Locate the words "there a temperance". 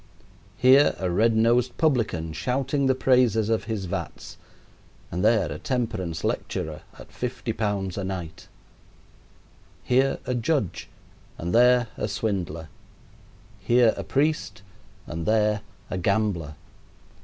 5.23-6.23